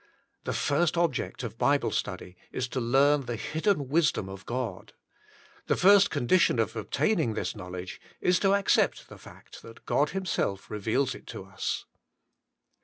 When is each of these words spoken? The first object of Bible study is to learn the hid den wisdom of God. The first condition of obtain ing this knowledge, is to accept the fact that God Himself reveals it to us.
The 0.45 0.53
first 0.53 0.97
object 0.97 1.43
of 1.43 1.59
Bible 1.59 1.91
study 1.91 2.35
is 2.51 2.67
to 2.69 2.79
learn 2.81 3.27
the 3.27 3.35
hid 3.35 3.65
den 3.65 3.87
wisdom 3.87 4.29
of 4.29 4.47
God. 4.47 4.93
The 5.67 5.75
first 5.75 6.09
condition 6.09 6.57
of 6.57 6.75
obtain 6.75 7.19
ing 7.19 7.33
this 7.35 7.55
knowledge, 7.55 8.01
is 8.19 8.39
to 8.39 8.55
accept 8.55 9.09
the 9.09 9.19
fact 9.19 9.61
that 9.61 9.85
God 9.85 10.09
Himself 10.09 10.71
reveals 10.71 11.13
it 11.13 11.27
to 11.27 11.43
us. 11.45 11.85